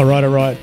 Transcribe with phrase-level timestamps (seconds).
[0.00, 0.56] All right, all right.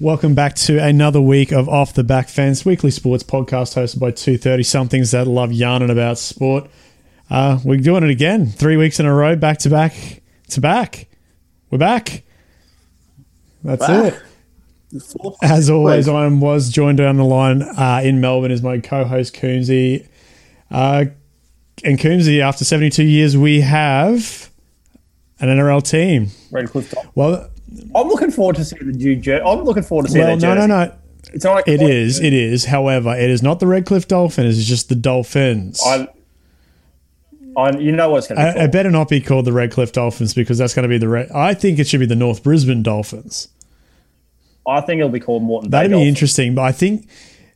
[0.00, 4.10] Welcome back to another week of Off the Back Fence, weekly sports podcast hosted by
[4.10, 6.68] 230 somethings that love yarning about sport.
[7.30, 8.44] Uh, we're doing it again.
[8.44, 10.20] Three weeks in a row, back to back
[10.50, 11.08] to back.
[11.70, 12.24] We're back.
[13.64, 14.12] That's Back.
[14.92, 15.02] it.
[15.40, 20.06] As always, I was joined down the line uh, in Melbourne is my co-host Coomsy.
[20.70, 21.06] Uh,
[21.82, 24.50] and Coomsy, after 72 years, we have
[25.40, 26.28] an NRL team.
[26.50, 26.92] Redcliffe.
[27.14, 27.48] Well,
[27.94, 29.42] I'm looking forward to seeing the new jersey.
[29.44, 30.92] I'm looking forward to seeing well, no, no, no.
[31.32, 31.66] It's not.
[31.66, 32.20] It is.
[32.20, 32.66] It is.
[32.66, 34.58] However, it is not the Redcliffe Dolphins.
[34.58, 35.80] It's just the Dolphins.
[35.84, 36.08] I,
[37.56, 40.58] I, you know what's going to it better not be called the Redcliffe Dolphins because
[40.58, 41.08] that's going to be the.
[41.08, 43.48] Red, I think it should be the North Brisbane Dolphins.
[44.66, 45.70] I think it'll be called Moreton.
[45.70, 46.08] That'd Bay be Dolphins.
[46.08, 46.54] interesting.
[46.54, 47.08] But I think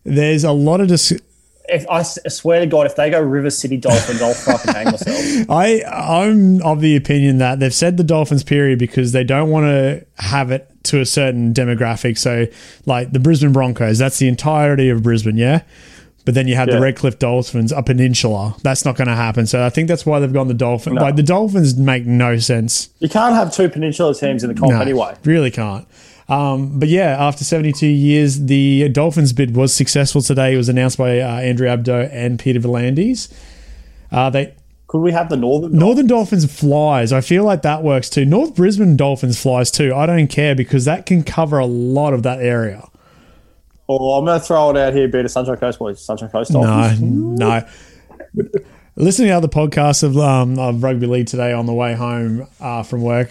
[0.05, 1.21] there's a lot of dis-
[1.69, 4.87] If I s- swear to God, if they go River City Dolphins, I'll fucking hang
[4.87, 5.47] myself.
[5.51, 9.67] I I'm of the opinion that they've said the Dolphins period because they don't want
[9.67, 12.19] to have it to a certain demographic.
[12.19, 12.47] So
[12.87, 15.63] like the Brisbane Broncos, that's the entirety of Brisbane, yeah.
[16.27, 18.55] But then you have the Redcliffe Dolphins, a peninsula.
[18.63, 19.47] That's not going to happen.
[19.47, 20.97] So I think that's why they've gone the Dolphins.
[20.97, 22.91] Like the Dolphins make no sense.
[22.99, 25.17] You can't have two peninsula teams in the comp No, anyway.
[25.25, 25.89] Really can't.
[26.31, 30.55] Um, but yeah, after 72 years, the Dolphins bid was successful today.
[30.55, 33.33] It was announced by uh, Andrew Abdo and Peter V'landys.
[34.13, 34.55] Uh, they
[34.87, 35.73] Could we have the Northern?
[35.73, 37.13] Northern Dolphins flies.
[37.13, 38.25] I feel like that works too.
[38.25, 39.93] North Brisbane Dolphins flies too.
[39.93, 42.89] I don't care because that can cover a lot of that area.
[43.89, 45.09] Or I'm going to throw it out here.
[45.09, 46.01] Be the Sunshine Coast boys.
[46.01, 47.67] Sunshine Coast No, no.
[48.95, 52.85] Listening to other podcasts of, um, of rugby league today on the way home uh,
[52.85, 53.31] from work,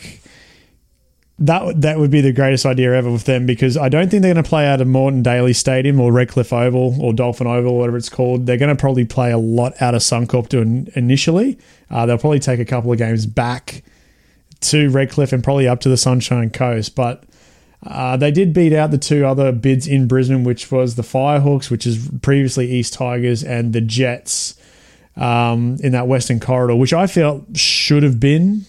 [1.39, 4.33] that that would be the greatest idea ever with them because I don't think they're
[4.33, 7.97] going to play out of Moreton Daily Stadium or Redcliffe Oval or Dolphin Oval, whatever
[7.97, 8.45] it's called.
[8.45, 11.57] They're going to probably play a lot out of Suncorp doing initially.
[11.89, 13.83] Uh, they'll probably take a couple of games back
[14.61, 17.23] to Redcliffe and probably up to the Sunshine Coast, but.
[17.81, 21.71] Uh, they did beat out the two other bids in Brisbane, which was the Firehawks,
[21.71, 24.59] which is previously East Tigers, and the Jets
[25.15, 28.65] um, in that Western corridor, which I felt should have been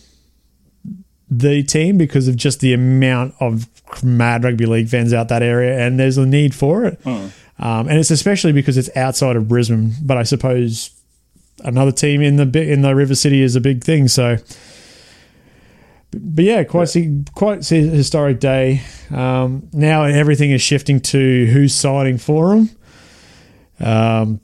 [1.30, 3.68] the team because of just the amount of
[4.02, 7.00] mad rugby league fans out that area, and there's a need for it.
[7.58, 10.90] Um, and it's especially because it's outside of Brisbane, but I suppose
[11.62, 14.08] another team in the in the River City is a big thing.
[14.08, 14.38] So,
[16.12, 18.82] but yeah, quite a, quite a historic day.
[19.10, 22.70] Um, now everything is shifting to who's signing for them.
[23.78, 24.40] Um,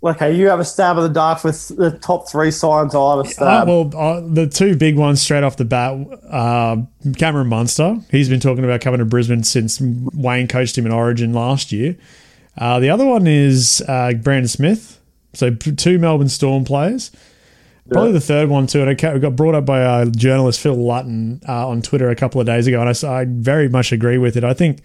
[0.00, 2.94] Okay, you have a stab of the dark with the top three signs.
[2.94, 5.92] I'll have a Uh, well, uh, the two big ones straight off the bat
[6.30, 6.76] uh,
[7.16, 7.98] Cameron Munster.
[8.10, 11.96] He's been talking about coming to Brisbane since Wayne coached him in Origin last year.
[12.56, 15.00] Uh, the other one is uh, Brandon Smith.
[15.34, 17.10] So two Melbourne Storm players.
[17.90, 21.40] Probably the third one too, and it got brought up by uh, journalist Phil Lutton
[21.48, 24.44] uh, on Twitter a couple of days ago, and I very much agree with it.
[24.44, 24.80] I think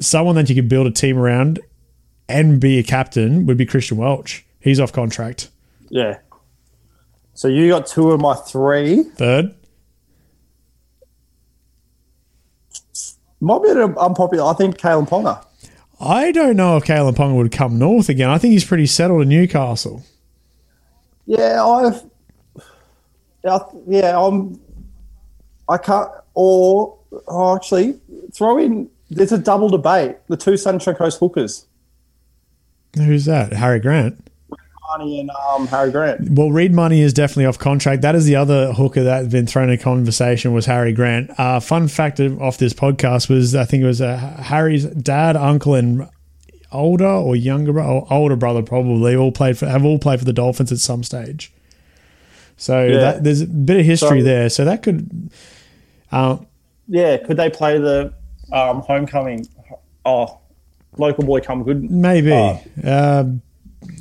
[0.00, 1.60] someone that you could build a team around
[2.28, 4.44] and be a captain would be Christian Welch.
[4.60, 5.48] He's off contract.
[5.90, 6.18] yeah.
[7.34, 9.04] So you got two of my three.
[9.04, 9.54] Third,
[13.40, 14.50] Might be an unpopular.
[14.50, 15.44] I think Kalyn Ponga.
[16.00, 18.30] I don't know if Kalyn Ponga would come north again.
[18.30, 20.04] I think he's pretty settled in Newcastle.
[21.26, 22.02] Yeah, I've.
[23.44, 24.60] Yeah, yeah, I'm.
[25.68, 26.10] I can't.
[26.34, 28.00] Or oh, actually,
[28.32, 28.90] throw in.
[29.10, 30.16] There's a double debate.
[30.28, 31.66] The two Sunshine Coast hookers,
[32.96, 33.52] Who's that?
[33.52, 34.24] Harry Grant.
[34.50, 36.30] Mahoney and um, Harry Grant.
[36.30, 38.00] Well, Reed Mahoney is definitely off contract.
[38.02, 41.30] That is the other hooker that had been thrown in conversation was Harry Grant.
[41.38, 45.36] Uh, fun fact of- off this podcast was I think it was uh, Harry's dad,
[45.36, 46.08] uncle, and
[46.72, 50.32] older or younger or older brother probably all played for have all played for the
[50.32, 51.52] Dolphins at some stage.
[52.56, 52.98] So Yeah.
[52.98, 54.48] that, there's a bit of history So- there.
[54.48, 55.30] So that could.
[56.10, 56.38] Uh,
[56.88, 58.14] Yeah, could they play the
[58.50, 59.46] um, homecoming?
[60.06, 60.38] Oh,
[60.98, 61.90] local boy, come good.
[61.90, 62.32] maybe
[62.84, 63.24] uh,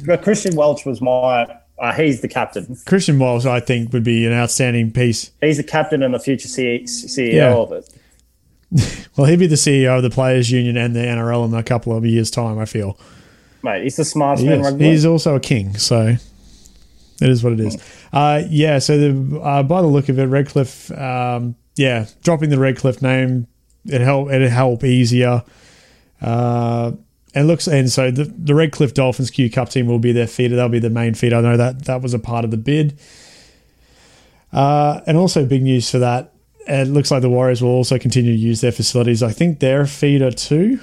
[0.05, 1.47] But Christian Welch was my.
[1.79, 2.75] Uh, he's the captain.
[2.87, 5.29] Christian Welch, I think, would be an outstanding piece.
[5.41, 7.53] He's the captain and the future C- CEO Yeah.
[7.55, 7.89] of it.
[9.15, 11.95] Well, he'd be the CEO of the Players Union and the NRL in a couple
[11.97, 12.59] of years' time.
[12.59, 12.99] I feel.
[13.63, 14.85] Mate, he's the smartest He man rugby.
[14.85, 16.15] He's also a king, so
[17.21, 17.77] it is what it is.
[18.13, 18.77] Uh, yeah.
[18.79, 23.47] So the, uh, by the look of it, Redcliffe, um, yeah, dropping the Redcliffe name,
[23.85, 25.43] it help it help easier.
[26.21, 26.91] Uh,
[27.33, 30.55] and looks and so the, the Redcliffe Dolphins Q Cup team will be their feeder.
[30.55, 31.35] They'll be the main feeder.
[31.37, 32.97] I know that that was a part of the bid.
[34.51, 36.33] Uh, and also big news for that.
[36.67, 39.21] It looks like the Warriors will also continue to use their facilities.
[39.21, 40.79] I think they're a feeder too.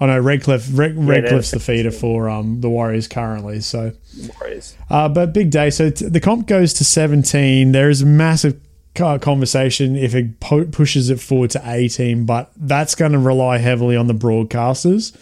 [0.00, 0.68] Oh no, Redcliffe.
[0.72, 3.60] Red, Redcliffe's the feeder for um, the Warriors currently.
[3.60, 3.92] So,
[4.40, 4.76] Warriors.
[4.90, 5.70] uh, but big day.
[5.70, 7.72] So t- the comp goes to 17.
[7.72, 8.60] There is massive
[8.94, 13.96] conversation if it po- pushes it forward to 18, but that's going to rely heavily
[13.96, 15.16] on the broadcasters.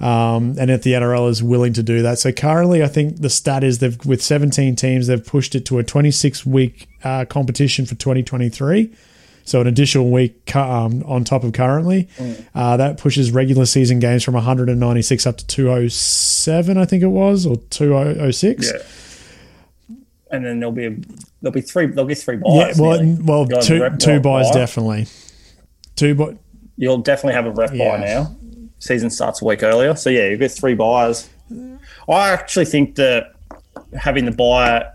[0.00, 2.18] Um, and if the NRL is willing to do that.
[2.18, 5.78] So currently, I think the stat is they've with 17 teams, they've pushed it to
[5.78, 8.92] a 26 week uh, competition for 2023.
[9.44, 12.08] So an additional week um, on top of currently.
[12.16, 12.46] Mm.
[12.54, 17.46] Uh, that pushes regular season games from 196 up to 207, I think it was,
[17.46, 18.72] or 206.
[18.72, 18.78] Yeah.
[20.32, 20.96] And then there'll be a,
[21.42, 22.78] there'll be three there'll be three byes.
[22.78, 25.06] Yeah, well, well, two two byes definitely.
[25.94, 26.36] Two byes.
[26.76, 27.96] You'll definitely have a ref yeah.
[27.96, 28.36] bye now
[28.82, 29.94] season starts a week earlier.
[29.94, 31.30] So yeah, you've got three buyers.
[32.08, 33.32] I actually think that
[33.96, 34.92] having the buyer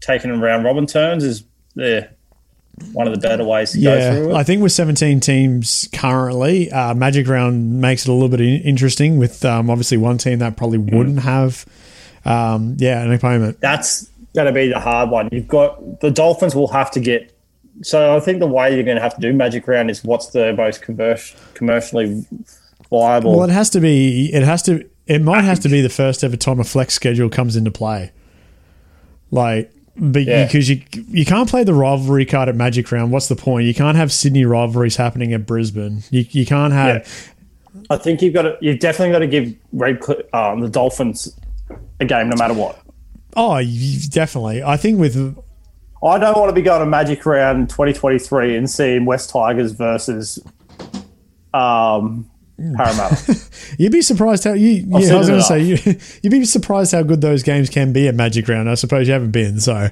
[0.00, 1.44] taken around robin turns is
[1.74, 2.08] the
[2.92, 4.34] one of the better ways to yeah, go through it.
[4.36, 9.18] I think with 17 teams currently, uh, Magic Round makes it a little bit interesting
[9.18, 10.94] with um, obviously one team that probably mm.
[10.94, 11.66] wouldn't have,
[12.24, 13.60] um, yeah, an opponent.
[13.60, 15.28] That's going to be the hard one.
[15.32, 17.34] You've got the Dolphins will have to get.
[17.82, 20.28] So I think the way you're going to have to do Magic Round is what's
[20.28, 20.82] the most
[21.54, 22.26] commercially
[22.90, 23.36] viable.
[23.36, 24.32] Well, it has to be.
[24.32, 24.88] It has to.
[25.06, 28.12] It might have to be the first ever time a flex schedule comes into play.
[29.30, 30.46] Like, but yeah.
[30.46, 33.12] because you you can't play the rivalry card at Magic Round.
[33.12, 33.66] What's the point?
[33.66, 36.02] You can't have Sydney rivalries happening at Brisbane.
[36.10, 37.06] You you can't have.
[37.06, 37.84] Yeah.
[37.90, 38.58] I think you've got to.
[38.60, 40.02] You've definitely got to give Red
[40.32, 41.38] um, the Dolphins
[42.00, 42.80] a game no matter what.
[43.36, 43.62] Oh,
[44.10, 44.62] definitely.
[44.62, 45.16] I think with.
[46.02, 50.38] I don't want to be going to Magic Round 2023 and seeing West Tigers versus
[51.52, 53.36] um, Parramatta.
[53.78, 54.84] you'd be surprised how you.
[54.86, 55.76] yeah, I was going to say you,
[56.22, 58.70] would be surprised how good those games can be at Magic Round.
[58.70, 59.88] I suppose you haven't been so,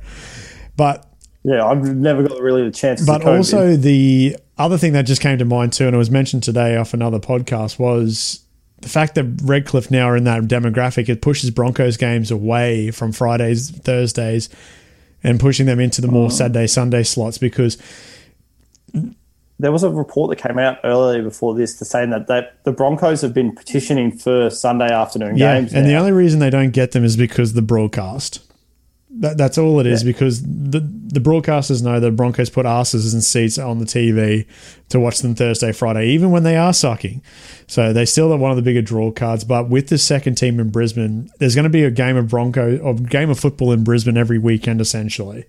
[0.77, 1.05] but
[1.43, 3.01] yeah, I've never got really the chance.
[3.01, 3.07] To.
[3.07, 6.43] But also the other thing that just came to mind too, and it was mentioned
[6.43, 8.46] today off another podcast, was
[8.81, 11.09] the fact that Redcliffe now are in that demographic.
[11.09, 14.49] It pushes Broncos games away from Fridays, Thursdays,
[15.23, 16.31] and pushing them into the more oh.
[16.31, 17.79] Saturday, Sunday slots because
[19.59, 22.73] there was a report that came out earlier before this to saying that, that the
[22.73, 25.73] Broncos have been petitioning for Sunday afternoon yeah, games.
[25.73, 25.89] And now.
[25.89, 28.46] the only reason they don't get them is because the broadcast.
[29.19, 30.13] That, that's all it is yeah.
[30.13, 34.47] because the the broadcasters know that Broncos put asses and seats on the TV
[34.91, 37.23] to watch them Thursday, Friday, even when they are sucking.
[37.67, 39.45] So they still are one of the bigger draw cards.
[39.45, 42.79] But with the second team in Brisbane, there's going to be a game of Bronco
[42.79, 45.47] or game of football in Brisbane every weekend, essentially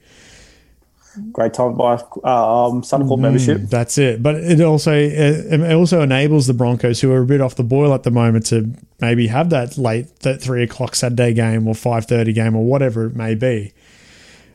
[1.32, 3.62] great time to buy um, Suncorp mm, membership.
[3.64, 4.22] That's it.
[4.22, 7.94] But it also it also enables the Broncos, who are a bit off the boil
[7.94, 12.06] at the moment, to maybe have that late that three o'clock Saturday game or five
[12.06, 13.74] thirty game or whatever it may be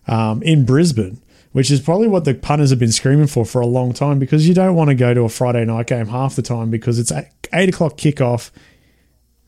[0.06, 1.20] um, in Brisbane.
[1.53, 4.49] Which is probably what the punters have been screaming for for a long time because
[4.49, 7.12] you don't want to go to a Friday night game half the time because it's
[7.53, 8.50] eight o'clock kickoff.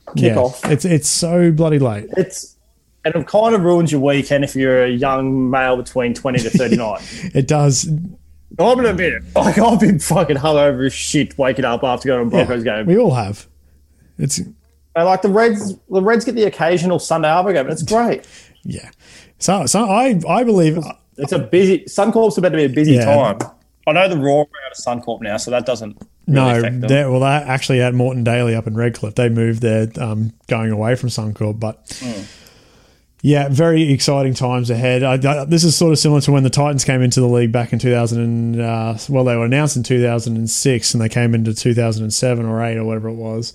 [0.08, 0.62] Kickoff.
[0.64, 2.10] Yeah, it's it's so bloody late.
[2.14, 2.53] It's
[3.04, 6.50] and it kind of ruins your weekend if you're a young male between 20 to
[6.50, 7.00] 39.
[7.34, 7.86] it does.
[8.58, 9.22] I'm in a bit.
[9.34, 12.78] Like, I've been fucking hungover as shit waking up after going to a Broncos yeah,
[12.78, 12.86] game.
[12.86, 13.46] We all have.
[14.18, 14.38] It's.
[14.38, 18.26] And like the Reds, the Reds get the occasional Sunday Arvo game, and it's great.
[18.66, 18.90] Yeah.
[19.40, 20.78] So, so I, I believe
[21.18, 21.80] it's a busy.
[21.80, 23.34] Suncorp's about to be a busy yeah.
[23.34, 23.38] time.
[23.86, 26.00] I know the Roar are out of Suncorp now, so that doesn't.
[26.26, 30.32] Really no, well, that actually at Moreton Daily up in Redcliffe, they moved their um,
[30.46, 31.84] going away from Suncorp, but.
[31.88, 32.26] Mm
[33.24, 35.02] yeah, very exciting times ahead.
[35.02, 37.52] I, I, this is sort of similar to when the Titans came into the league
[37.52, 38.20] back in 2000.
[38.20, 42.76] And, uh, well, they were announced in 2006 and they came into 2007 or 8
[42.76, 43.54] or whatever it was.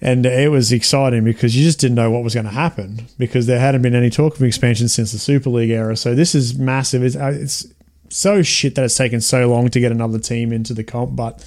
[0.00, 3.44] And it was exciting because you just didn't know what was going to happen because
[3.44, 5.98] there hadn't been any talk of expansion since the Super League era.
[5.98, 7.02] So this is massive.
[7.02, 7.66] It's, uh, it's
[8.08, 11.46] so shit that it's taken so long to get another team into the comp, but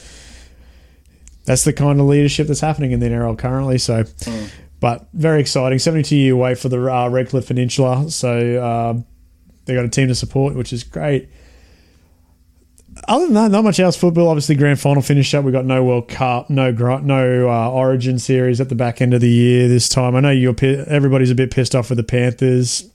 [1.46, 3.80] that's the kind of leadership that's happening in the NRL currently.
[3.80, 4.04] So.
[4.04, 5.79] Mm but very exciting.
[5.79, 8.10] 72 year wait for the uh, Redcliffe Peninsula.
[8.10, 9.01] So uh,
[9.65, 11.29] they got a team to support, which is great.
[13.07, 13.96] Other than that, not much else.
[13.96, 15.46] Football, obviously, grand final finished up.
[15.46, 19.22] We got no World Cup, no no uh, Origin series at the back end of
[19.22, 20.15] the year this time.
[20.15, 20.55] I know you're
[20.88, 22.89] everybody's a bit pissed off with the Panthers.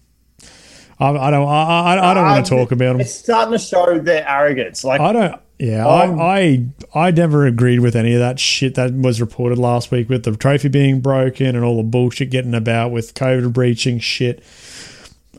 [0.98, 1.48] I, I don't.
[1.48, 3.00] I, I, I don't want to talk about them.
[3.00, 4.82] It's starting to show their arrogance.
[4.84, 5.40] Like I don't.
[5.62, 9.58] Yeah, um, I, I I never agreed with any of that shit that was reported
[9.58, 13.52] last week with the trophy being broken and all the bullshit getting about with COVID
[13.52, 14.42] breaching shit.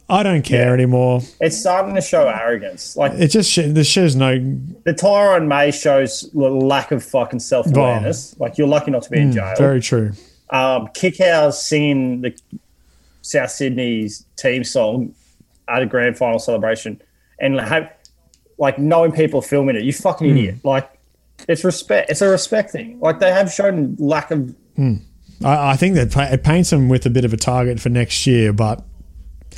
[0.10, 0.74] I don't care yeah.
[0.74, 1.24] anymore.
[1.42, 2.96] It's starting to show arrogance.
[2.96, 4.40] Like it just this shows no.
[4.86, 8.34] The Tyrone May shows lack of fucking self awareness.
[8.40, 8.46] Oh.
[8.46, 9.56] Like you're lucky not to be in mm, jail.
[9.58, 10.14] Very true.
[10.52, 12.34] Um, Kikau singing the
[13.24, 15.16] South Sydney's team song
[15.68, 17.02] at a grand final celebration,
[17.40, 17.92] and have
[18.64, 19.84] like knowing people filming it.
[19.84, 20.32] You fucking mm.
[20.32, 20.56] idiot.
[20.64, 20.90] Like
[21.50, 22.10] it's respect.
[22.10, 22.98] It's a respect thing.
[23.02, 24.56] Like they have shown lack of.
[24.78, 25.02] Mm.
[25.44, 28.26] I, I, think that it paints them with a bit of a target for next
[28.26, 28.82] year, but.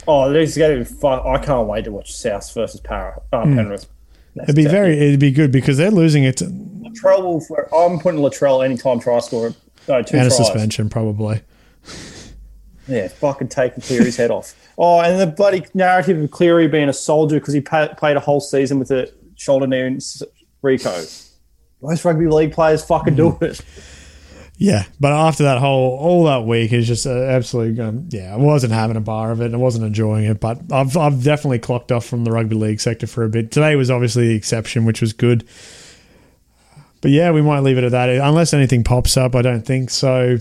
[0.08, 1.20] Oh, there's going to be fun.
[1.20, 3.56] I can't wait to watch South versus Para, uh, mm.
[3.56, 3.86] Penrith.
[4.42, 7.42] It'd be very, it'd be good because they're losing it to, Latrell will.
[7.42, 9.54] For, I'm putting Latrell anytime try scorer.
[9.88, 11.42] No, two and a suspension probably.
[12.88, 14.56] Yeah, fucking taking Cleary's head off.
[14.78, 18.20] Oh, and the bloody narrative of Cleary being a soldier because he pa- played a
[18.20, 20.00] whole season with a shoulder knee in
[20.62, 21.04] Rico.
[21.82, 23.62] Most rugby league players fucking do it.
[24.58, 28.34] Yeah, but after that whole all that week is just uh, absolutely um, yeah.
[28.34, 29.48] I wasn't having a bar of it.
[29.48, 32.80] and I wasn't enjoying it, but I've I've definitely clocked off from the rugby league
[32.80, 33.52] sector for a bit.
[33.52, 35.46] Today was obviously the exception, which was good.
[37.02, 39.36] But yeah, we might leave it at that unless anything pops up.
[39.36, 40.38] I don't think so.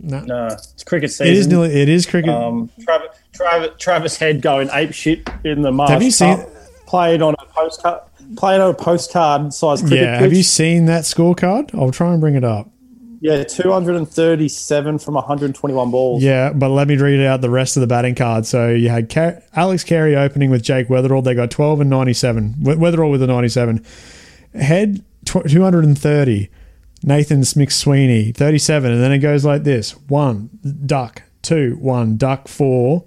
[0.00, 1.26] No, it's cricket season.
[1.28, 2.30] It is nearly, it is cricket.
[2.30, 6.48] Um, Travis, Travis, Travis Head going ape shit in the Marsh Have you seen- Cup,
[6.86, 8.02] played on a postcard,
[8.36, 10.22] played on a postcard size cricket yeah, pitch.
[10.22, 11.74] have you seen that scorecard?
[11.74, 12.70] I'll try and bring it up.
[13.20, 16.22] Yeah, 237 from 121 balls.
[16.22, 18.46] Yeah, but let me read out the rest of the batting card.
[18.46, 21.24] So you had Car- Alex Carey opening with Jake Weatherald.
[21.24, 22.54] They got 12 and 97.
[22.60, 23.84] Weatherald with a 97.
[24.54, 26.50] Head tw- 230.
[27.02, 28.92] Nathan McSweeney 37.
[28.92, 30.50] And then it goes like this one
[30.86, 33.04] duck, two, one duck, four,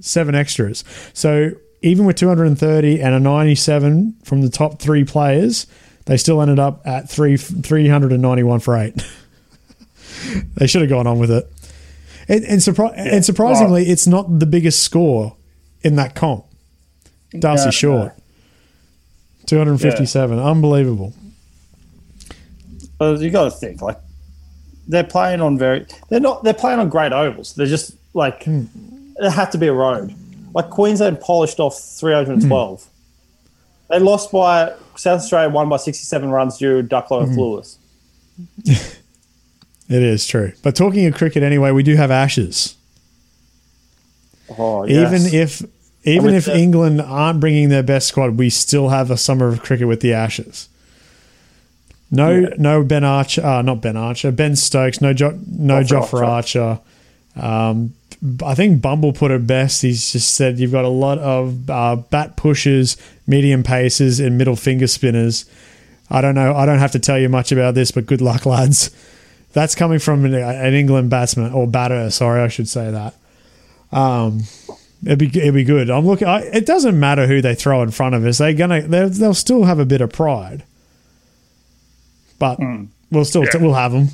[0.00, 0.84] seven extras.
[1.12, 1.52] So
[1.82, 5.66] even with 230 and a 97 from the top three players,
[6.06, 8.94] they still ended up at three 391 for eight.
[10.54, 11.50] they should have gone on with it.
[12.28, 15.36] And, and, surpri- and surprisingly, it's not the biggest score
[15.82, 16.44] in that comp.
[17.38, 18.12] Darcy No, Short,
[19.46, 20.38] 257.
[20.38, 21.14] Unbelievable.
[22.98, 23.98] But you got to think like
[24.88, 25.86] they're playing on very.
[26.08, 26.42] They're not.
[26.44, 27.54] They're playing on great ovals.
[27.54, 28.64] They're just like Hmm.
[29.16, 30.14] it had to be a road.
[30.54, 32.82] Like Queensland polished off 312.
[32.82, 32.88] Hmm.
[33.90, 37.78] They lost by South Australia won by 67 runs due to Ducklow and Lewis.
[39.90, 40.52] It is true.
[40.62, 42.74] But talking of cricket anyway, we do have Ashes.
[44.58, 45.12] Oh, yes.
[45.24, 45.62] Even if
[46.04, 49.62] even if the- England aren't bringing their best squad, we still have a summer of
[49.62, 50.68] cricket with the Ashes.
[52.10, 52.48] No, Yeah.
[52.58, 56.78] no Ben Archer, uh, not Ben Archer, Ben Stokes, no, jo- no Jofra Jofra Archer.
[57.36, 57.92] Um,
[58.44, 59.82] I think Bumble put it best.
[59.82, 62.96] He's just said you've got a lot of uh, bat pushers,
[63.26, 65.44] medium paces, and middle finger spinners.
[66.10, 66.54] I don't know.
[66.56, 68.90] I don't have to tell you much about this, but good luck, lads.
[69.52, 72.10] That's coming from an, an England batsman or batter.
[72.10, 73.14] Sorry, I should say that.
[73.92, 74.42] Um,
[75.04, 75.90] it'd be it'd be good.
[75.90, 76.26] I'm looking.
[76.28, 78.38] I, it doesn't matter who they throw in front of us.
[78.38, 80.64] They're gonna they're, they'll still have a bit of pride,
[82.38, 82.58] but
[83.10, 83.56] we'll still Yeah.
[83.60, 84.08] we'll have them.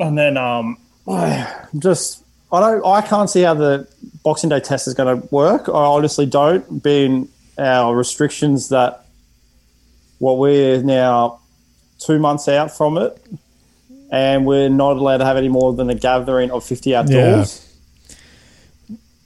[0.00, 0.76] And then um,
[1.78, 3.88] just I don't I can't see how the
[4.22, 5.68] Boxing Day test is going to work.
[5.68, 6.82] I honestly don't.
[6.82, 7.28] Being
[7.58, 9.04] our restrictions that
[10.18, 11.40] what we're now
[11.98, 13.20] two months out from it,
[14.10, 17.60] and we're not allowed to have any more than a gathering of fifty outdoors.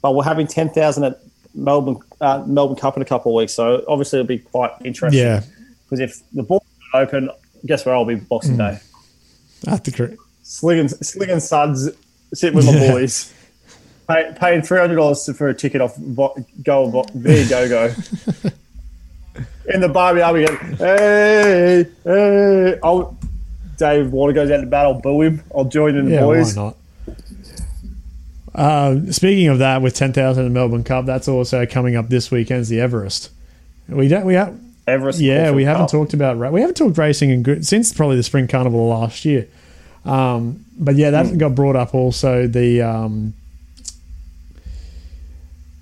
[0.02, 1.20] But we're having ten thousand at
[1.54, 5.22] Melbourne uh, Melbourne Cup in a couple of weeks, so obviously it'll be quite interesting.
[5.22, 5.42] Yeah,
[5.84, 6.64] because if the ball
[6.94, 7.30] open,
[7.66, 8.58] guess where I'll be Boxing Hmm.
[8.58, 8.78] Day.
[9.66, 10.14] at the cr-
[10.44, 11.90] Sligging, Sligging Suds,
[12.32, 12.90] sitting with my Yeah.
[12.92, 13.32] boys,
[14.08, 17.94] pay, paying three hundred dollars for a ticket off Vo- Go Vo- There Go Go.
[19.74, 22.78] In the Barbie, I'll be going, hey, hey.
[22.82, 23.14] I'll,
[23.76, 24.94] Dave Water goes out to battle.
[24.94, 25.42] I'll boo him.
[25.54, 26.20] I'll join in the yeah.
[26.22, 26.56] boys.
[26.56, 26.76] Why not?
[28.54, 32.08] Uh, speaking of that, with ten thousand in the Melbourne Cup, that's also coming up
[32.08, 33.30] this weekend's the Everest.
[33.88, 35.20] We don't we have Everest.
[35.20, 35.90] Yeah, we haven't Cup.
[35.90, 39.24] talked about ra- we haven't talked racing in good since probably the spring carnival last
[39.24, 39.46] year.
[40.04, 42.46] Um, but yeah, that got brought up also.
[42.46, 43.34] The um,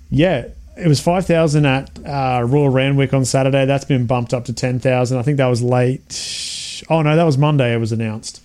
[0.09, 3.65] yeah, it was five thousand at uh, Royal Randwick on Saturday.
[3.65, 5.17] That's been bumped up to ten thousand.
[5.17, 6.83] I think that was late.
[6.89, 7.73] Oh no, that was Monday.
[7.73, 8.41] It was announced.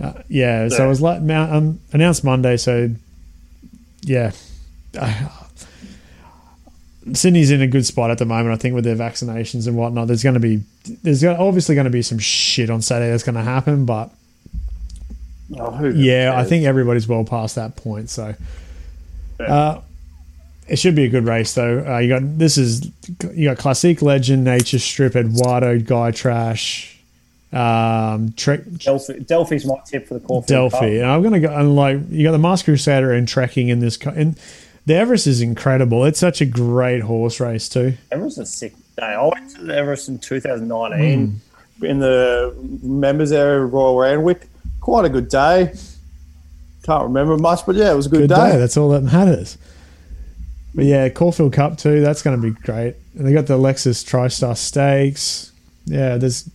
[0.00, 2.56] Uh, yeah, so it was like um, announced Monday.
[2.56, 2.90] So
[4.02, 4.32] yeah.
[7.14, 10.06] Sydney's in a good spot at the moment, I think, with their vaccinations and whatnot.
[10.06, 10.62] There's going to be,
[11.02, 14.10] there's obviously going to be some shit on Saturday that's going to happen, but
[15.58, 18.08] Oh, who yeah, I think everybody's well past that point.
[18.08, 18.34] So,
[19.40, 19.80] uh,
[20.68, 21.84] it should be a good race though.
[21.84, 22.88] Uh, you got this is
[23.34, 26.94] you got classic legend, nature strip, Eduardo, Gytrash,
[27.52, 31.74] um, Trek, Delphi, Delphi's my tip for the Caulfield Delphi, and I'm gonna go and
[31.74, 34.38] like you got the Masked Crusader and trekking in this, and
[34.90, 36.04] the Everest is incredible.
[36.04, 37.94] It's such a great horse race too.
[38.10, 39.02] Everest is a sick day.
[39.04, 41.40] I went to the Everest in 2019
[41.78, 41.84] Hmm.
[41.84, 44.48] in the members area of Royal Randwick.
[44.80, 45.72] Quite a good day.
[46.82, 48.52] Can't remember much, but yeah, it was a good, good day.
[48.52, 48.56] day.
[48.58, 49.56] That's all that matters.
[50.74, 52.00] But yeah, Caulfield Cup too.
[52.00, 52.96] That's going to be great.
[53.16, 55.52] And they got the Lexus TriStar Stakes.
[55.84, 56.48] Yeah, there's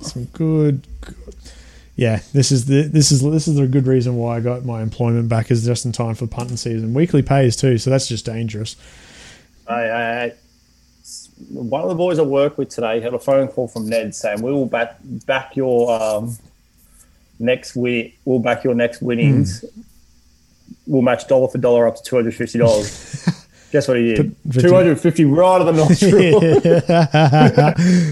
[0.00, 0.86] some good.
[1.02, 1.16] good-
[1.96, 4.82] Yeah, this is the this is this is the good reason why I got my
[4.82, 6.94] employment back is just in time for punting season.
[6.94, 8.76] Weekly pays too, so that's just dangerous.
[9.68, 10.36] Hey, hey, hey.
[11.50, 14.40] one of the boys I work with today had a phone call from Ned saying
[14.40, 16.36] we will back back your um,
[17.38, 18.12] next win.
[18.24, 19.64] We'll back your next winnings.
[20.86, 23.28] We'll match dollar for dollar up to two hundred fifty dollars.
[23.72, 24.36] Guess what he did?
[24.52, 26.40] Two hundred and fifty right of the nostril.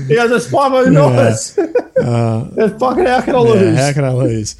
[0.08, 3.78] he goes, "It's five hundred dollars." fucking how can I Yeah, lose?
[3.78, 4.56] how can I lose?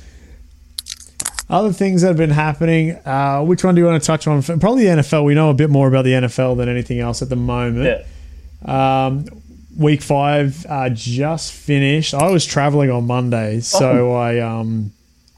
[1.50, 2.92] Other things that have been happening.
[3.06, 4.42] Uh, which one do you want to touch on?
[4.42, 5.24] Probably the NFL.
[5.24, 8.04] We know a bit more about the NFL than anything else at the moment.
[8.66, 9.06] yeah.
[9.06, 9.24] Um,
[9.78, 12.12] week five uh, just finished.
[12.12, 14.92] I was traveling on Monday, so I um,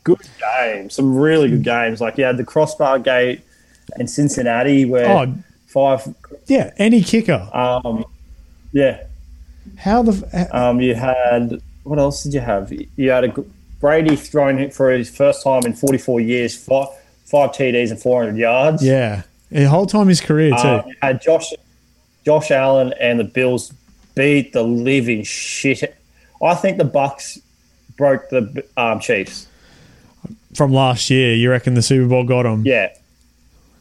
[0.04, 0.18] good
[0.58, 2.00] games, some really good games.
[2.00, 3.42] Like you had the crossbar gate
[3.96, 5.34] and Cincinnati, where Oh.
[5.72, 6.14] Five,
[6.46, 7.48] yeah, any kicker.
[7.52, 8.04] um,
[8.72, 9.04] yeah,
[9.78, 12.72] How the f- um, you had what else did you have?
[12.96, 13.44] You had a
[13.80, 16.88] Brady throwing it for his first time in 44 years, five,
[17.24, 18.84] five TDs and 400 yards.
[18.84, 20.68] yeah, the whole time his career too.
[20.68, 21.52] Um, you had Josh,
[22.24, 23.72] Josh Allen and the Bills
[24.14, 25.96] beat the living shit.
[26.42, 27.40] I think the Bucs
[27.96, 29.46] broke the um, Chiefs.
[30.54, 32.64] From last year, you reckon the Super Bowl got them?
[32.66, 32.88] Yeah,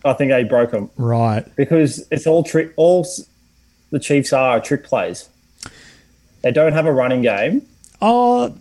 [0.06, 0.90] I think they broke them.
[0.98, 1.46] Right.
[1.56, 2.74] because it's all trick.
[2.78, 3.06] All
[3.92, 5.30] the Chiefs are trick plays.
[6.42, 7.66] They don't have a running game.
[8.02, 8.56] Oh,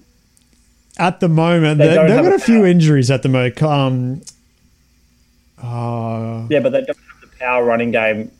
[0.99, 3.62] at the moment, they they've got a a few injuries at the moment.
[3.62, 4.21] Um,
[5.62, 8.33] uh, Yeah, but they don't have the power running game.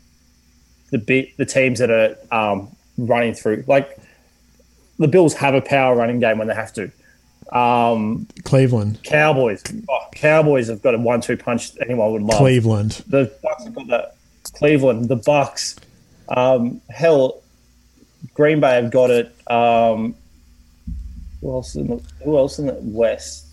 [0.91, 3.97] The bit the teams that are um, running through, like
[4.97, 6.91] the Bills, have a power running game when they have to.
[7.51, 8.99] Um, Cleveland.
[9.03, 12.37] Cowboys, oh, Cowboys have got a one-two punch anyone would love.
[12.37, 13.03] Cleveland.
[13.07, 14.15] The Bucs have got that.
[14.53, 15.77] Cleveland, the Bucs,
[16.29, 17.41] um, hell,
[18.33, 19.35] Green Bay have got it.
[19.49, 20.15] Um,
[21.41, 21.75] who else?
[21.75, 23.45] In the, who else in the West?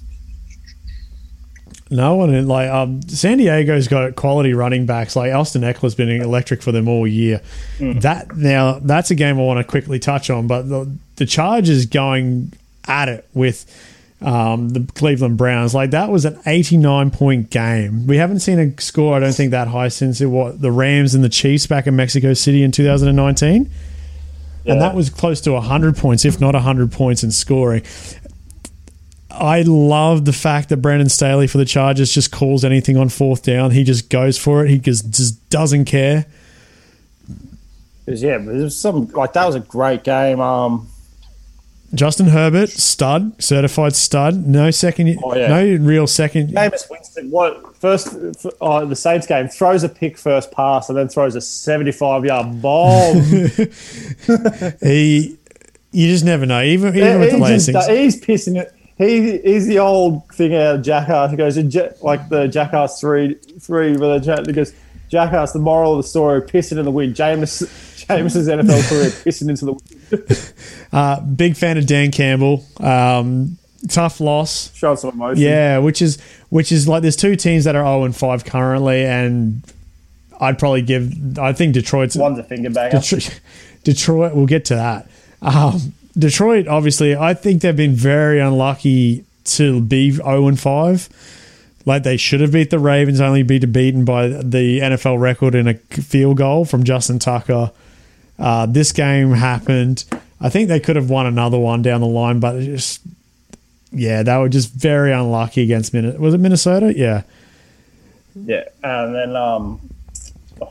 [1.89, 5.15] No one in like um, San Diego's got quality running backs.
[5.15, 7.41] Like Austin Ekeler's been electric for them all year.
[7.79, 10.49] That now that's a game I want to quickly touch on.
[10.49, 12.53] But the the Chargers going
[12.89, 13.65] at it with
[14.21, 15.75] um, the Cleveland Browns.
[15.75, 18.07] Like that was an eighty nine point game.
[18.07, 19.15] We haven't seen a score.
[19.15, 21.97] I don't think that high since it what the Rams and the Chiefs back in
[21.97, 23.71] Mexico City in two thousand and nineteen.
[24.69, 27.83] And that was close to 100 points, if not 100 points in scoring.
[29.31, 33.43] I love the fact that Brandon Staley for the Chargers just calls anything on fourth
[33.43, 33.71] down.
[33.71, 34.71] He just goes for it.
[34.71, 36.27] He just, just doesn't care.
[38.05, 40.41] Because yeah, was some like that was a great game.
[40.41, 40.89] Um,
[41.97, 44.47] Justin Herbert, stud, certified stud.
[44.47, 45.49] No second, Oh, yeah.
[45.49, 46.51] no real second.
[46.51, 48.09] Jameis Winston, what first?
[48.61, 52.63] Uh, the Saints game throws a pick first pass and then throws a 75 yard
[52.63, 53.17] bomb.
[54.83, 55.39] He,
[55.93, 56.63] you just never know.
[56.63, 58.73] Even even with the he's, just- he's pissing it.
[58.99, 61.31] He he's the old thing out of Jackass.
[61.31, 61.57] He goes
[62.03, 64.73] like the Jackass three three where the Jack- he goes
[65.09, 65.53] Jackass.
[65.53, 67.15] The moral of the story: pissing in the wind.
[67.15, 67.63] Jameis
[68.09, 70.55] Jameis's NFL career pissing into the
[70.93, 72.65] uh, big fan of Dan Campbell.
[72.81, 74.75] Um, tough loss.
[74.75, 75.43] Showing some emotion.
[75.43, 76.19] Yeah, which is
[76.51, 79.63] which is like there's two teams that are 0 and 5 currently, and
[80.41, 81.39] I'd probably give.
[81.39, 83.01] I think Detroit's one's a finger banger.
[83.01, 83.41] Detroit,
[83.85, 84.35] Detroit.
[84.35, 85.09] We'll get to that.
[85.43, 91.09] Um, Detroit, obviously, I think they've been very unlucky to be zero and five.
[91.85, 95.69] Like they should have beat the Ravens, only be beaten by the NFL record in
[95.69, 97.71] a field goal from Justin Tucker.
[98.39, 100.05] Uh, this game happened.
[100.41, 103.01] I think they could have won another one down the line, but just
[103.91, 106.21] yeah, they were just very unlucky against Minnesota.
[106.21, 106.97] Was it Minnesota?
[106.97, 107.23] Yeah.
[108.35, 109.81] Yeah, and then um,
[110.61, 110.71] oh,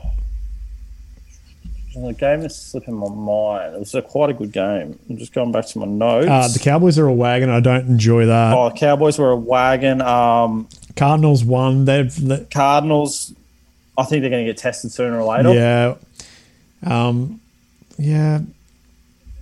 [1.96, 3.74] the game is slipping my mind.
[3.74, 4.98] It was a, quite a good game.
[5.10, 6.28] I'm just going back to my notes.
[6.28, 7.50] Uh, the Cowboys are a wagon.
[7.50, 8.54] I don't enjoy that.
[8.54, 10.00] oh, Cowboys were a wagon.
[10.00, 11.86] Um, Cardinals won.
[11.86, 13.34] They've they- Cardinals.
[13.98, 15.52] I think they're going to get tested sooner or later.
[15.54, 15.94] Yeah.
[16.84, 17.40] Um,
[17.98, 18.40] yeah.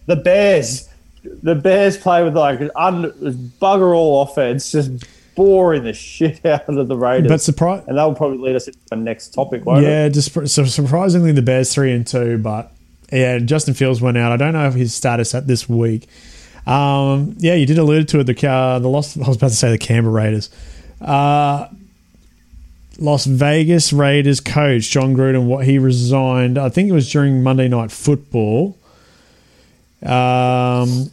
[0.07, 0.89] The Bears.
[1.23, 3.11] The Bears play with like un,
[3.61, 7.29] bugger all offense, just boring the shit out of the Raiders.
[7.29, 7.83] But surprise.
[7.87, 9.89] and that will probably lead us into the next topic, won't it?
[9.89, 12.73] Yeah, just so surprisingly, the Bears three and two, but
[13.13, 14.33] yeah, Justin Fields went out.
[14.33, 16.09] I don't know if his status at this week.
[16.67, 18.25] Um, yeah, you did allude to it.
[18.25, 19.17] The uh, the loss.
[19.17, 20.51] I was about to say the Canberra Raiders.
[21.01, 21.69] Uh,
[22.99, 25.45] Las Vegas Raiders coach Jon Gruden.
[25.47, 26.59] What he resigned.
[26.59, 28.79] I think it was during Monday Night Football.
[30.05, 31.11] Um,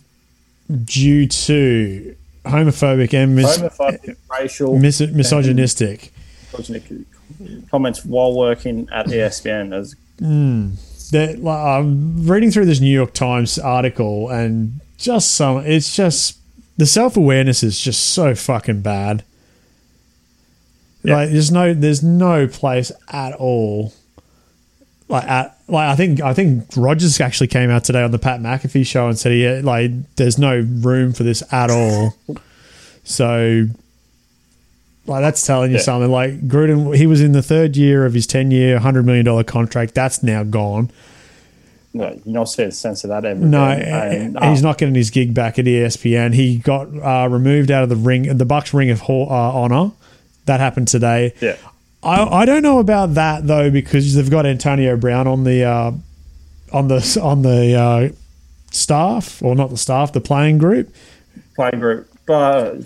[0.83, 2.15] due to
[2.45, 6.11] homophobic and mis- Homophobic, racial, mis- misogynistic.
[6.51, 7.07] misogynistic
[7.69, 9.95] comments while working at ESPN as
[11.11, 16.37] that like, I'm reading through this New York Times article and just some it's just
[16.77, 19.23] the self awareness is just so fucking bad.
[21.03, 21.15] Yeah.
[21.15, 23.93] Like there's no there's no place at all
[25.11, 28.39] like at, like I think I think Rodgers actually came out today on the Pat
[28.39, 32.15] McAfee show and said he like there's no room for this at all.
[33.03, 33.65] So
[35.07, 35.83] like that's telling you Yeah.
[35.83, 36.11] something.
[36.11, 39.43] Like Gruden, he was in the third year of his ten year, hundred million dollar
[39.43, 39.95] contract.
[39.95, 40.91] That's now gone.
[41.95, 43.39] No, you're not seeing the sense of that ever.
[43.39, 44.37] No, again.
[44.37, 46.35] And, he's uh, not getting his gig back at ESPN.
[46.35, 49.91] He got uh, removed out of the ring, the Bucs Ring of uh, Honor.
[50.45, 51.33] That happened today.
[51.41, 51.57] Yeah.
[52.03, 55.91] I, I don't know about that though because they've got Antonio Brown on the uh,
[56.73, 58.09] on the on the uh,
[58.71, 60.93] staff or not the staff, the playing group.
[61.55, 62.07] playing group.
[62.25, 62.81] But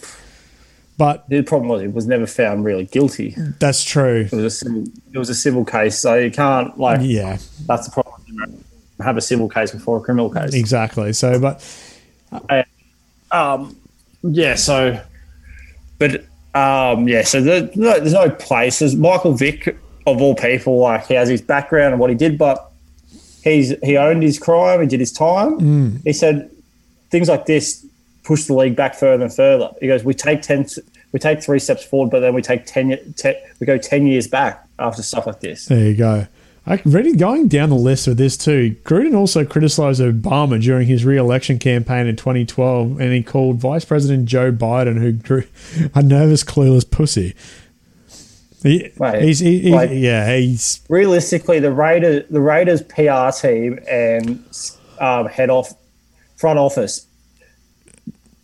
[0.97, 3.35] But the problem was he was never found really guilty.
[3.59, 4.27] that's true.
[4.31, 6.99] It was a civil, it was a civil case, so you can't like.
[7.03, 7.37] Yeah,
[7.67, 8.63] That's the problem.
[9.01, 10.53] Have a civil case before a criminal case.
[10.53, 11.11] exactly.
[11.13, 11.61] So, but
[13.31, 13.75] Um,
[14.23, 14.55] yeah.
[14.55, 15.01] So,
[15.99, 16.23] but
[16.55, 17.23] um, yeah.
[17.23, 18.79] So there, no, there's no place.
[18.79, 20.79] There's Michael Vick of all people.
[20.79, 22.71] Like he has his background and what he did, but
[23.43, 24.81] he's he owned his crime.
[24.81, 25.59] He did his time.
[26.03, 26.49] He said
[27.09, 27.85] things like this
[28.23, 29.69] push the league back further and further.
[29.79, 30.65] He goes, we take ten,
[31.11, 32.89] we take three steps forward, but then we take ten,
[33.59, 35.67] we go ten years back after stuff like this.
[35.67, 36.27] there you go.
[36.67, 38.75] I really going down the list with this too.
[38.83, 44.25] Gruden also criticized Obama during his re-election campaign in 2012, and he called Vice President
[44.25, 45.43] Joe Biden, who grew
[45.95, 47.35] a nervous, clueless pussy.
[48.63, 48.89] He,
[49.21, 54.43] he's, he, he- Like- yeah, he's realistically, the Raider, the Raiders PR team and
[54.99, 55.71] um, head off
[56.35, 57.04] front office.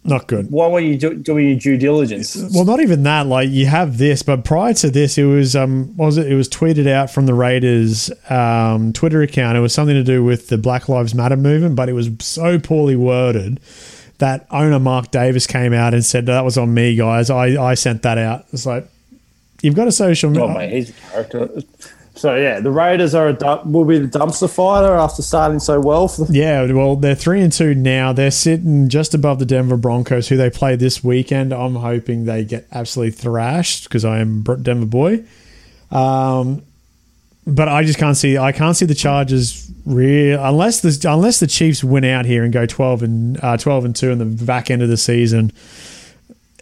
[0.03, 0.49] Not good.
[0.49, 2.35] Why were you do, doing your due diligence?
[2.53, 3.27] Well, not even that.
[3.27, 6.31] Like you have this, but prior to this, it was um, was it?
[6.31, 9.57] It was tweeted out from the Raiders' um, Twitter account.
[9.57, 12.57] It was something to do with the Black Lives Matter movement, but it was so
[12.57, 13.59] poorly worded
[14.17, 17.29] that owner Mark Davis came out and said that was on me, guys.
[17.29, 18.45] I I sent that out.
[18.51, 18.87] It's like
[19.61, 20.35] you've got a social.
[20.39, 21.49] Oh, mate, he's a character.
[22.21, 26.07] So yeah, the Raiders are a will be the dumpster fighter after starting so well.
[26.07, 28.13] For the, Yeah, well, they're three and two now.
[28.13, 31.51] They're sitting just above the Denver Broncos, who they play this weekend.
[31.51, 35.23] I'm hoping they get absolutely thrashed because I am Denver boy.
[35.89, 36.61] Um,
[37.47, 38.37] but I just can't see.
[38.37, 42.53] I can't see the Chargers real unless the unless the Chiefs win out here and
[42.53, 45.51] go twelve and uh, twelve and two in the back end of the season.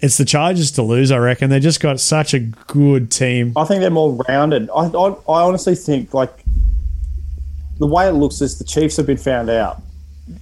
[0.01, 1.11] It's the Chargers to lose.
[1.11, 3.53] I reckon they just got such a good team.
[3.55, 4.69] I think they're more rounded.
[4.69, 6.31] I, I I honestly think like
[7.79, 9.81] the way it looks is the Chiefs have been found out.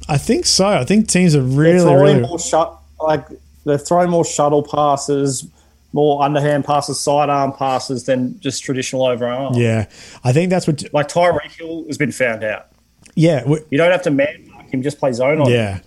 [0.10, 0.68] I think so.
[0.68, 2.28] I think teams are They're really, throwing really.
[2.28, 3.26] more shut like
[3.66, 5.48] they're throwing more shuttle passes,
[5.94, 9.56] more underhand passes, sidearm passes than just traditional overarm.
[9.58, 9.88] Yeah,
[10.24, 10.84] I think that's what.
[10.94, 12.68] Like Tyreek Hill has been found out.
[13.16, 15.82] Yeah, w- You don't have to man mark him, just play zone on him.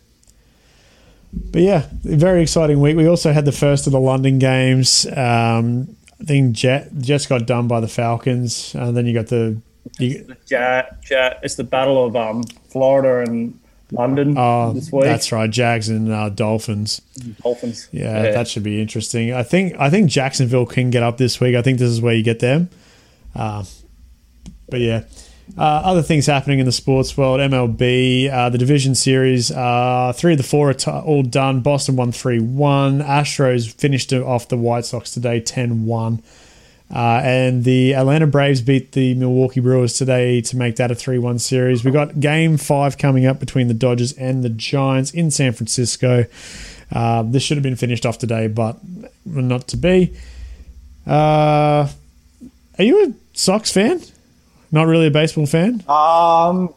[1.33, 1.51] Yeah.
[1.53, 2.97] But yeah, very exciting week.
[2.97, 5.07] We also had the first of the London games.
[5.07, 9.61] Um, I think Jet, Jets got done by the Falcons, and then you got the
[9.99, 13.59] you, Jet, Jet, it's the battle of um, Florida and
[13.93, 15.05] London oh, this week.
[15.05, 17.01] that's right, Jags and uh, Dolphins.
[17.43, 17.89] Dolphins.
[17.91, 19.33] Yeah, that should be interesting.
[19.33, 21.57] I think I think Jacksonville can get up this week.
[21.57, 22.69] I think this is where you get them.
[23.35, 23.65] Uh,
[24.69, 25.05] but yeah,
[25.59, 27.41] uh, other things happening in the sports world.
[27.41, 31.61] MLB, uh, the division series, uh, three of the four are t- all done.
[31.61, 33.01] Boston won 3 1.
[33.01, 36.23] Astros finished off the White Sox today 10 1.
[36.93, 41.19] Uh, and the Atlanta Braves beat the Milwaukee Brewers today to make that a 3
[41.19, 41.85] 1 series.
[41.85, 46.27] We've got game five coming up between the Dodgers and the Giants in San Francisco.
[46.93, 48.79] Uh, this should have been finished off today, but
[49.25, 50.17] not to be.
[51.07, 51.89] Uh,
[52.79, 54.01] are you a Sox fan?
[54.73, 55.83] Not really a baseball fan?
[55.89, 56.73] Um,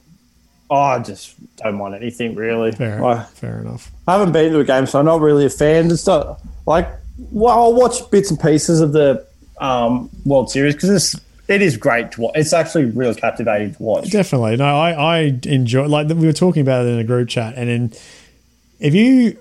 [0.70, 2.72] oh, I just don't want anything really.
[2.72, 3.92] Fair, I, fair enough.
[4.08, 5.92] I haven't been to a game, so I'm not really a fan.
[5.92, 6.90] It's not like
[7.32, 9.26] well, I'll watch bits and pieces of the
[9.60, 12.34] um, World Series because it's it is great to watch.
[12.36, 14.10] It's actually really captivating to watch.
[14.10, 14.58] Definitely.
[14.58, 17.70] No, I, I enjoy like we were talking about it in a group chat, and
[17.70, 17.94] in,
[18.80, 19.38] if you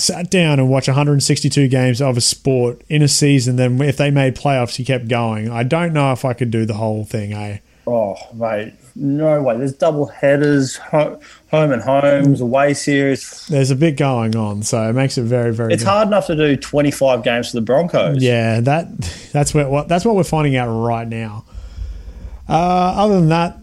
[0.00, 4.10] sat down and watch 162 games of a sport in a season, then if they
[4.10, 5.50] made playoffs, you kept going.
[5.50, 7.32] I don't know if I could do the whole thing.
[7.32, 7.58] Eh?
[7.86, 9.56] Oh, mate, no way.
[9.56, 13.46] There's double headers, home and homes, away series.
[13.46, 15.72] There's a bit going on, so it makes it very, very.
[15.72, 15.88] It's good.
[15.88, 18.22] hard enough to do 25 games for the Broncos.
[18.22, 19.00] Yeah, that
[19.32, 21.44] that's what, what that's what we're finding out right now.
[22.48, 22.52] Uh,
[22.96, 23.58] other than that,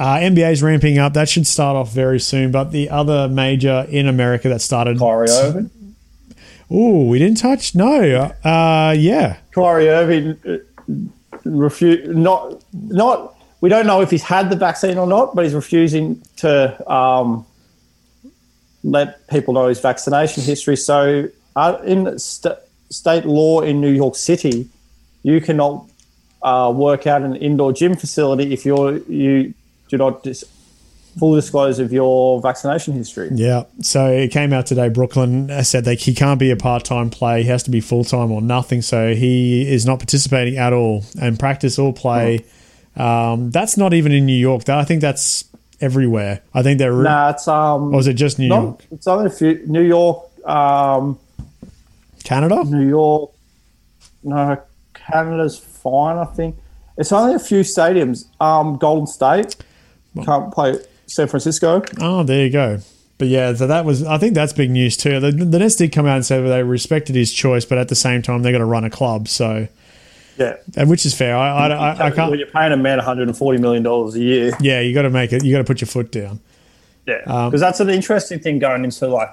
[0.00, 1.12] uh, NBA's ramping up.
[1.12, 2.50] That should start off very soon.
[2.50, 4.98] But the other major in America that started.
[4.98, 5.70] Kyrie Irving.
[6.70, 7.74] Oh, we didn't touch.
[7.74, 8.32] No.
[8.42, 9.36] Uh, yeah.
[9.54, 13.36] Kyrie Irving uh, refuse not not.
[13.60, 17.44] We don't know if he's had the vaccine or not, but he's refusing to um,
[18.82, 20.78] let people know his vaccination history.
[20.78, 22.56] So, uh, in st-
[22.88, 24.66] state law in New York City,
[25.22, 25.86] you cannot
[26.40, 29.52] uh, work out an indoor gym facility if you're you
[29.90, 30.44] do not dis-
[31.18, 33.28] full disclose of your vaccination history.
[33.32, 33.64] Yeah.
[33.82, 34.88] So it came out today.
[34.88, 37.42] Brooklyn said that he can't be a part time player.
[37.42, 38.80] He has to be full time or nothing.
[38.80, 42.44] So he is not participating at all and practice or play.
[42.96, 44.68] Um, that's not even in New York.
[44.68, 45.44] I think that's
[45.80, 46.42] everywhere.
[46.54, 46.92] I think they're.
[46.92, 47.92] Nah, it's um.
[47.92, 48.84] Or was it just New not- York?
[48.92, 49.62] It's only a few.
[49.66, 51.18] New York, um,
[52.24, 52.62] Canada?
[52.64, 53.30] New York.
[54.22, 54.60] No,
[54.94, 56.18] Canada's fine.
[56.18, 56.56] I think
[56.98, 58.26] it's only a few stadiums.
[58.40, 59.56] Um, Golden State
[60.24, 61.82] can't play San Francisco.
[62.00, 62.78] Oh, there you go.
[63.18, 64.02] But yeah, so that was.
[64.04, 65.20] I think that's big news too.
[65.20, 67.94] The, the Nets did come out and say they respected his choice, but at the
[67.94, 69.28] same time, they're going to run a club.
[69.28, 69.68] So,
[70.38, 71.36] Yeah, and which is fair.
[71.36, 72.36] I, I, I, I can't.
[72.38, 74.52] you're paying a man 140 million dollars a year.
[74.60, 75.44] Yeah, you got to make it.
[75.44, 76.40] You got to put your foot down.
[77.06, 79.30] Yeah, Um, because that's an interesting thing going into like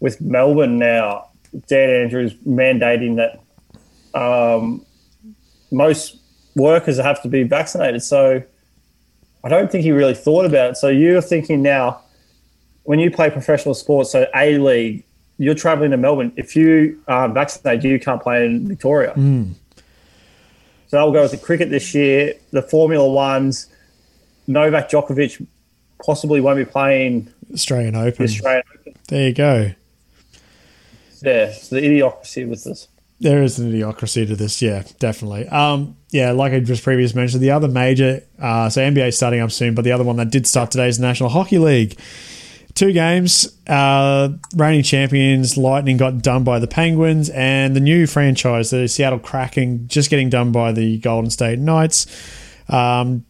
[0.00, 1.28] with Melbourne now.
[1.68, 4.84] Dan Andrews mandating that um,
[5.70, 6.16] most
[6.56, 8.02] workers have to be vaccinated.
[8.02, 8.42] So
[9.44, 10.76] I don't think he really thought about it.
[10.76, 12.00] So you're thinking now,
[12.84, 15.04] when you play professional sports, so A League,
[15.38, 16.32] you're traveling to Melbourne.
[16.36, 19.12] If you aren't vaccinated, you can't play in Victoria.
[19.12, 19.52] Hmm.
[20.86, 22.34] So that'll go with the cricket this year.
[22.52, 23.68] The Formula Ones,
[24.46, 25.46] Novak Djokovic
[26.04, 28.26] possibly won't be playing Australian Open.
[28.26, 28.94] the Australian Open.
[29.08, 29.72] There you go.
[31.22, 32.88] Yeah, so the idiocracy with this.
[33.20, 35.46] There is an idiocracy to this, yeah, definitely.
[35.48, 39.52] Um, yeah, like I just previously mentioned, the other major, uh, so NBA starting up
[39.52, 41.98] soon, but the other one that did start today is the National Hockey League.
[42.74, 48.70] Two games, uh, reigning champions Lightning got done by the Penguins, and the new franchise,
[48.70, 52.06] the Seattle Kraken, just getting done by the Golden State Knights.
[52.68, 53.24] Um,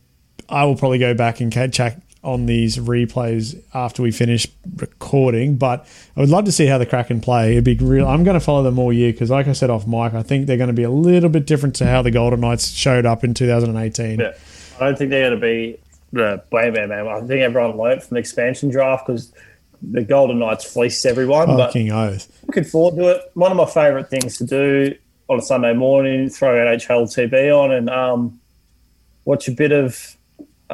[0.48, 5.86] I will probably go back and check on these replays after we finish recording, but
[6.16, 7.52] I would love to see how the Kraken play.
[7.52, 8.06] It'd be real.
[8.06, 10.46] I'm going to follow them all year because, like I said off mic, I think
[10.46, 13.24] they're going to be a little bit different to how the Golden Knights showed up
[13.24, 14.18] in 2018.
[14.20, 14.32] Yeah.
[14.76, 15.78] I don't think they're going to be
[16.12, 17.08] the bam bam bam.
[17.08, 19.32] I think everyone learnt from the expansion draft because
[19.82, 21.46] the Golden Knights fleeced everyone.
[21.46, 22.40] but Fucking oath.
[22.46, 23.30] looking forward to it.
[23.34, 24.94] One of my favourite things to do
[25.28, 28.40] on a Sunday morning, throw NHL TV on and um,
[29.24, 30.16] watch a bit of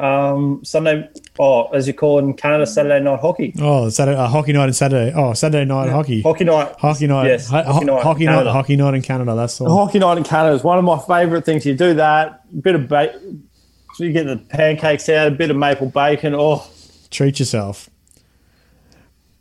[0.01, 1.07] um, Sunday,
[1.39, 3.53] oh, as you call it in Canada, Saturday night hockey.
[3.59, 5.13] Oh, Saturday, uh, hockey night and Saturday.
[5.15, 6.21] Oh, Saturday night hockey.
[6.21, 6.73] Hockey night.
[6.79, 7.27] Hockey night.
[7.27, 8.03] Yes, Ho- hockey night.
[8.03, 8.47] hockey night.
[8.47, 9.35] Hockey night in Canada.
[9.35, 9.85] That's all.
[9.85, 11.65] Hockey night in Canada is one of my favourite things.
[11.65, 13.47] You do that, A bit of bacon.
[13.93, 16.33] So you get the pancakes out, a bit of maple bacon.
[16.35, 16.67] Oh,
[17.11, 17.89] treat yourself.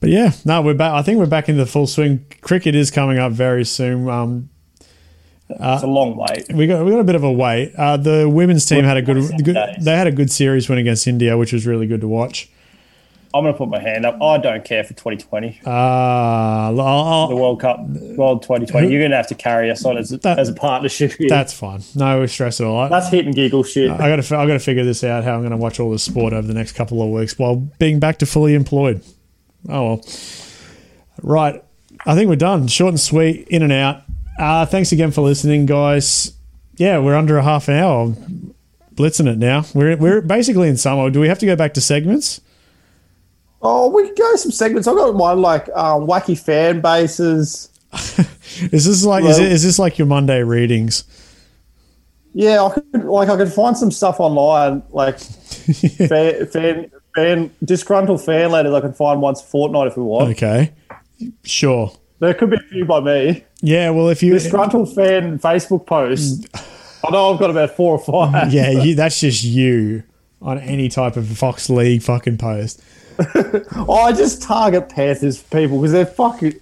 [0.00, 0.92] But yeah, no, we're back.
[0.92, 2.26] I think we're back into the full swing.
[2.42, 4.08] Cricket is coming up very soon.
[4.08, 4.49] Um,
[5.58, 6.52] it's a long wait.
[6.52, 7.74] we got we got a bit of a wait.
[7.76, 9.56] Uh, the women's team had a good, good.
[9.80, 12.48] They had a good series win against India, which was really good to watch.
[13.32, 14.20] I'm going to put my hand up.
[14.20, 18.88] I don't care for 2020, Uh, I'll- I'll- the World Cup, World 2020.
[18.90, 21.12] You're going to have to carry us on as a, That- as a partnership.
[21.12, 21.28] Here.
[21.28, 21.80] that's fine.
[21.94, 22.88] No stress at all.
[22.88, 23.88] That's hit and giggle shit.
[23.88, 25.22] I got to I got to figure this out.
[25.22, 27.54] How I'm going to watch all this sport over the next couple of weeks while
[27.78, 29.00] being back to fully employed.
[29.68, 30.04] Oh well.
[31.22, 31.62] Right.
[32.06, 32.66] I think we're done.
[32.66, 34.02] Short and sweet, in and out.
[34.38, 36.32] Uh, thanks again for listening, guys.
[36.76, 38.04] Yeah, we're under a half an hour.
[38.04, 38.54] I'm
[38.94, 39.64] blitzing it now.
[39.74, 41.10] We're we're basically in summer.
[41.10, 42.40] Do we have to go back to segments?
[43.62, 44.88] oh, we can go some segments.
[44.88, 47.68] I've got one like um, wacky fan bases.
[48.72, 51.04] Is this like is, it, is this like your Monday readings?
[52.32, 55.18] Yeah, I could like I could find some stuff online like
[56.08, 58.74] fan, fan, fan disgruntled fan letters.
[58.74, 60.30] I could find once a fortnight if we want.
[60.30, 60.72] Okay,
[61.44, 61.92] sure.
[62.20, 63.44] There could be a few by me.
[63.60, 63.90] Yeah.
[63.90, 66.46] Well, if you Disgruntled fan Facebook post.
[67.02, 68.52] I know I've got about four or five.
[68.52, 70.02] yeah, you, that's just you
[70.42, 72.82] on any type of Fox League fucking post.
[73.72, 76.54] Oh, I just target Panthers people because they're fucking.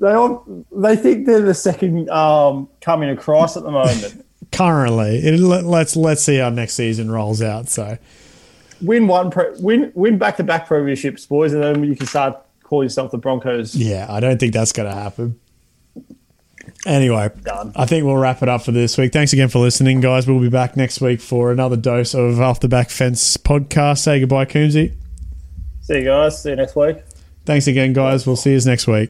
[0.00, 4.24] They all, they think they're the second um, coming across at the moment.
[4.52, 5.18] currently.
[5.18, 7.68] It, let, let's let's see how next season rolls out.
[7.68, 7.98] So
[8.80, 12.40] win one, pre- win win back to back premierships, boys, and then you can start
[12.68, 13.74] calling yourself the Broncos.
[13.74, 15.40] yeah, I don't think that's going to happen.
[16.86, 17.72] Anyway, Done.
[17.74, 19.12] I think we'll wrap it up for this week.
[19.12, 20.26] Thanks again for listening, guys.
[20.28, 23.98] We'll be back next week for another dose of Off the Back Fence podcast.
[23.98, 24.92] Say goodbye, Coomsey.
[25.80, 26.42] See you guys.
[26.42, 26.98] See you next week.
[27.46, 28.26] Thanks again, guys.
[28.26, 29.08] We'll see you next week.